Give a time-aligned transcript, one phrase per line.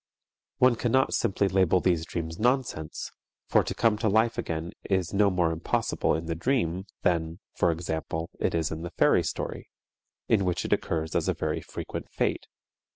[0.57, 3.11] One cannot simply label these dreams nonsense,
[3.45, 7.69] for to come to life again is no more impossible in the dream than, for
[7.69, 9.69] example, it is in the fairy story,
[10.27, 12.47] in which it occurs as a very frequent fate.